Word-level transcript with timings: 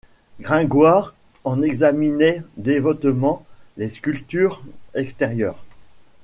Gringoire 0.41 1.13
en 1.43 1.61
examinait 1.61 2.41
dévotement 2.57 3.45
les 3.77 3.87
sculptures 3.89 4.63
extérieures. 4.95 5.63